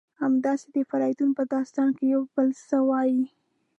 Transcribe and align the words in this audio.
همداسې 0.21 0.67
د 0.75 0.77
فریدون 0.89 1.29
په 1.37 1.43
داستان 1.53 1.89
کې 1.97 2.05
یو 2.13 2.21
بل 2.33 2.47
ځل 2.67 2.81
وایي: 2.87 3.23